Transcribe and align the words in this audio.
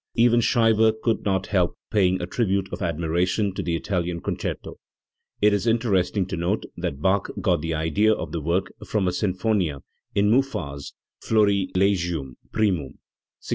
Even 0.15 0.39
Scheibe 0.39 0.99
could 1.03 1.23
not 1.25 1.45
help 1.53 1.77
paying 1.91 2.19
a 2.19 2.25
tribute 2.25 2.67
of 2.73 2.81
admiration 2.81 3.53
to 3.53 3.61
the 3.61 3.75
Italian 3.75 4.19
Concerto, 4.19 4.79
It 5.43 5.53
is 5.53 5.67
interesting 5.67 6.25
to 6.25 6.35
note 6.35 6.65
that 6.75 7.01
Bach 7.03 7.29
got 7.39 7.61
the 7.61 7.75
idea 7.75 8.11
of 8.11 8.31
the 8.31 8.41
work 8.41 8.73
from 8.83 9.07
a 9.07 9.11
sinfonia 9.11 9.81
in 10.15 10.31
Muffat's 10.31 10.95
Florilegium 11.23 12.35
primum 12.51 12.97
(1695). 13.43 13.49